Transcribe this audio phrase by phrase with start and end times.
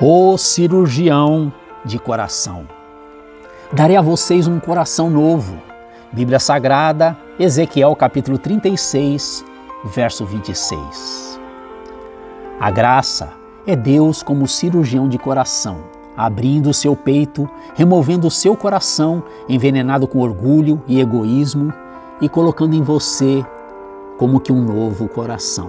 [0.00, 1.52] O cirurgião
[1.84, 2.66] de coração.
[3.72, 5.56] Darei a vocês um coração novo.
[6.12, 9.44] Bíblia Sagrada, Ezequiel capítulo 36,
[9.84, 11.40] verso 26.
[12.58, 13.34] A graça
[13.64, 15.84] é Deus como cirurgião de coração,
[16.16, 21.72] abrindo o seu peito, removendo o seu coração envenenado com orgulho e egoísmo
[22.20, 23.46] e colocando em você
[24.18, 25.68] como que um novo coração.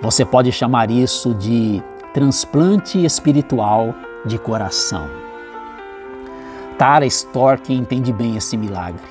[0.00, 1.82] Você pode chamar isso de
[2.12, 3.94] transplante espiritual
[4.24, 5.08] de coração.
[6.78, 9.02] Tara Stork entende bem esse milagre.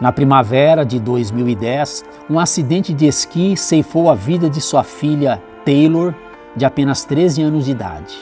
[0.00, 6.14] Na primavera de 2010, um acidente de esqui ceifou a vida de sua filha Taylor,
[6.54, 8.16] de apenas 13 anos de idade.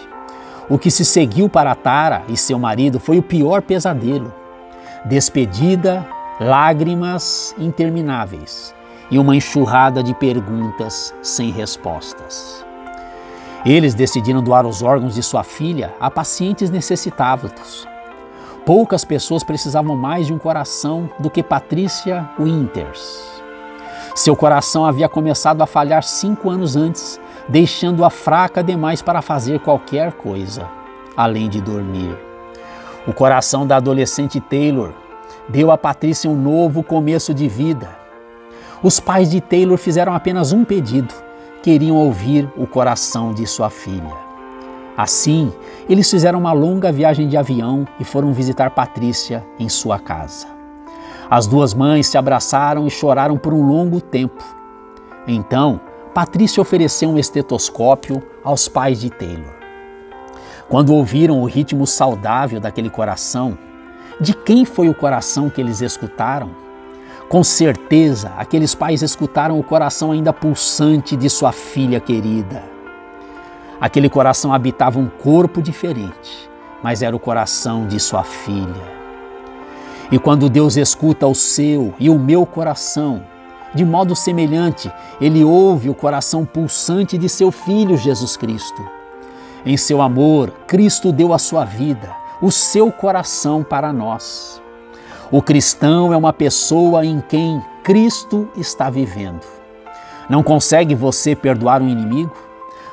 [0.68, 4.32] O que se seguiu para Tara e seu marido foi o pior pesadelo.
[5.04, 6.06] Despedida,
[6.40, 8.74] lágrimas intermináveis
[9.10, 12.65] e uma enxurrada de perguntas sem respostas.
[13.64, 17.86] Eles decidiram doar os órgãos de sua filha a pacientes necessitados.
[18.64, 23.42] Poucas pessoas precisavam mais de um coração do que Patrícia Winters.
[24.14, 30.12] Seu coração havia começado a falhar cinco anos antes, deixando-a fraca demais para fazer qualquer
[30.12, 30.68] coisa,
[31.16, 32.16] além de dormir.
[33.06, 34.92] O coração da adolescente Taylor
[35.48, 37.88] deu a Patrícia um novo começo de vida.
[38.82, 41.14] Os pais de Taylor fizeram apenas um pedido:
[41.66, 44.16] queriam ouvir o coração de sua filha.
[44.96, 45.52] Assim,
[45.88, 50.46] eles fizeram uma longa viagem de avião e foram visitar Patrícia em sua casa.
[51.28, 54.44] As duas mães se abraçaram e choraram por um longo tempo.
[55.26, 55.80] Então,
[56.14, 59.52] Patrícia ofereceu um estetoscópio aos pais de Taylor.
[60.68, 63.58] Quando ouviram o ritmo saudável daquele coração,
[64.20, 66.65] de quem foi o coração que eles escutaram?
[67.28, 72.62] Com certeza, aqueles pais escutaram o coração ainda pulsante de sua filha querida.
[73.80, 76.48] Aquele coração habitava um corpo diferente,
[76.80, 78.96] mas era o coração de sua filha.
[80.10, 83.24] E quando Deus escuta o seu e o meu coração,
[83.74, 88.88] de modo semelhante, ele ouve o coração pulsante de seu filho Jesus Cristo.
[89.64, 92.08] Em seu amor, Cristo deu a sua vida,
[92.40, 94.62] o seu coração para nós.
[95.30, 99.40] O cristão é uma pessoa em quem Cristo está vivendo.
[100.30, 102.32] Não consegue você perdoar um inimigo?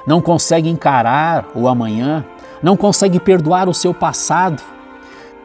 [0.07, 2.25] Não consegue encarar o amanhã?
[2.61, 4.63] Não consegue perdoar o seu passado?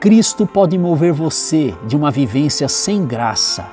[0.00, 3.66] Cristo pode mover você de uma vivência sem graça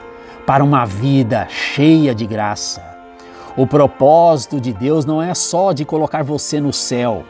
[0.46, 2.84] para uma vida cheia de graça.
[3.56, 7.24] O propósito de Deus não é só de colocar você no céu,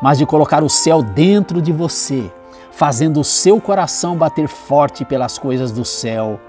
[0.00, 2.30] mas de colocar o céu dentro de você
[2.76, 6.40] fazendo o seu coração bater forte pelas coisas do céu,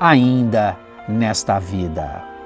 [0.00, 0.76] ainda
[1.08, 2.37] nesta vida.